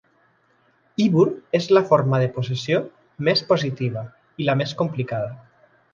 [1.03, 1.25] "Ibbur"
[1.59, 2.79] és la forma de possessió
[3.29, 4.07] més positiva,
[4.45, 5.31] i la més complicada.